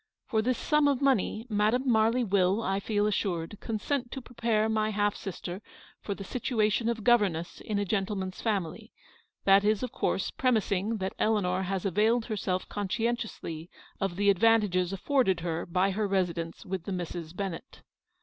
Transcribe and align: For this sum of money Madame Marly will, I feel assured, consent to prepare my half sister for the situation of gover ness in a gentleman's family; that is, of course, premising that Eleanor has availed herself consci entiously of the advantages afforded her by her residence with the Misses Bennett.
For 0.25 0.41
this 0.41 0.57
sum 0.57 0.87
of 0.87 0.99
money 0.99 1.45
Madame 1.47 1.87
Marly 1.87 2.23
will, 2.23 2.63
I 2.63 2.79
feel 2.79 3.05
assured, 3.05 3.59
consent 3.59 4.11
to 4.13 4.19
prepare 4.19 4.67
my 4.67 4.89
half 4.89 5.15
sister 5.15 5.61
for 6.01 6.15
the 6.15 6.23
situation 6.23 6.89
of 6.89 7.03
gover 7.03 7.29
ness 7.31 7.61
in 7.63 7.77
a 7.77 7.85
gentleman's 7.85 8.41
family; 8.41 8.91
that 9.43 9.63
is, 9.63 9.83
of 9.83 9.91
course, 9.91 10.31
premising 10.31 10.97
that 10.97 11.13
Eleanor 11.19 11.61
has 11.61 11.85
availed 11.85 12.25
herself 12.25 12.67
consci 12.67 13.07
entiously 13.13 13.69
of 13.99 14.15
the 14.15 14.31
advantages 14.31 14.91
afforded 14.91 15.41
her 15.41 15.67
by 15.67 15.91
her 15.91 16.07
residence 16.07 16.65
with 16.65 16.85
the 16.85 16.91
Misses 16.91 17.31
Bennett. 17.33 17.83